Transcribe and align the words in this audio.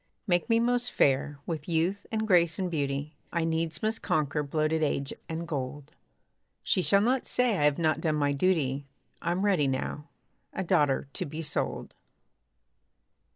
Make 0.25 0.49
me 0.49 0.59
most 0.59 0.91
fair! 0.91 1.37
with 1.45 1.67
youth 1.69 2.07
and 2.11 2.25
grace 2.25 2.57
and 2.57 2.71
beauty, 2.71 3.13
I 3.31 3.43
needs 3.43 3.83
must 3.83 4.01
conquer 4.01 4.41
bloated 4.41 4.81
age 4.81 5.13
and 5.29 5.47
gold. 5.47 5.91
She 6.63 6.81
shall 6.81 7.01
not 7.01 7.27
say 7.27 7.55
I 7.59 7.65
have 7.65 7.77
not 7.77 8.01
done 8.01 8.15
my 8.15 8.31
duty; 8.31 8.87
I'm 9.21 9.45
ready 9.45 9.67
now 9.67 10.09
a 10.53 10.63
daughter 10.63 11.07
to 11.13 11.25
be 11.27 11.43
sold! 11.43 11.93